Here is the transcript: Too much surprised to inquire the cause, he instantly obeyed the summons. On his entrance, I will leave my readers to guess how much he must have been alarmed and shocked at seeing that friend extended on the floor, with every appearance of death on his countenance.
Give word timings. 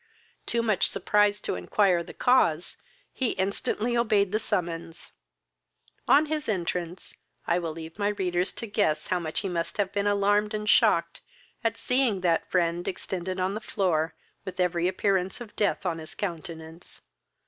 Too 0.47 0.63
much 0.63 0.89
surprised 0.89 1.45
to 1.45 1.53
inquire 1.53 2.01
the 2.01 2.15
cause, 2.15 2.75
he 3.13 3.33
instantly 3.33 3.95
obeyed 3.95 4.31
the 4.31 4.39
summons. 4.39 5.11
On 6.07 6.25
his 6.25 6.49
entrance, 6.49 7.15
I 7.45 7.59
will 7.59 7.73
leave 7.73 7.99
my 7.99 8.07
readers 8.07 8.51
to 8.53 8.65
guess 8.65 9.05
how 9.09 9.19
much 9.19 9.41
he 9.41 9.47
must 9.47 9.77
have 9.77 9.93
been 9.93 10.07
alarmed 10.07 10.55
and 10.55 10.67
shocked 10.67 11.21
at 11.63 11.77
seeing 11.77 12.21
that 12.21 12.49
friend 12.49 12.87
extended 12.87 13.39
on 13.39 13.53
the 13.53 13.61
floor, 13.61 14.15
with 14.43 14.59
every 14.59 14.87
appearance 14.87 15.39
of 15.39 15.55
death 15.55 15.85
on 15.85 15.99
his 15.99 16.15
countenance. 16.15 17.01